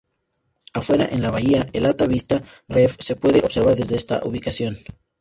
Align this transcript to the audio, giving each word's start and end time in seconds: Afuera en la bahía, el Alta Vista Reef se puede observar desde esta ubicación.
Afuera 0.73 1.07
en 1.11 1.21
la 1.21 1.29
bahía, 1.29 1.67
el 1.73 1.85
Alta 1.85 2.07
Vista 2.07 2.41
Reef 2.67 2.95
se 2.99 3.15
puede 3.15 3.41
observar 3.41 3.75
desde 3.75 3.97
esta 3.97 4.19
ubicación. 4.23 4.79